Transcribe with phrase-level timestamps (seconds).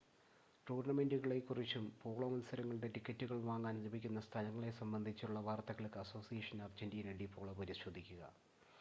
[0.67, 8.23] ടൂർണ്ണമെൻ്റുകളെ കുറിച്ചും പോളോ മത്സരങ്ങളുടെ ടിക്കറ്റുകൾ വാങ്ങാൻ ലഭിക്കുന്ന സ്ഥലങ്ങളെ സംബന്ധിച്ചുമുള്ള വാർത്തകൾക്ക് അസോസിയേഷൻ അർജൻ്റീന ഡി പോളോ പരിശോധിക്കുക